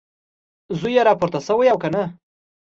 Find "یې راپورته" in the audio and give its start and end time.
0.97-1.39